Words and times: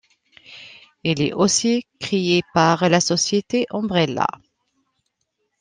Il 1.03 1.21
est 1.21 1.31
aussi 1.31 1.85
crée 1.99 2.41
par 2.55 2.89
la 2.89 2.99
société 2.99 3.67
Umbrella. 3.69 4.25